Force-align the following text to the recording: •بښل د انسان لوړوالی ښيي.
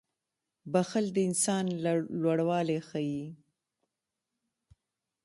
•بښل 0.71 1.05
د 1.15 1.17
انسان 1.27 1.65
لوړوالی 2.23 2.79
ښيي. 2.89 3.23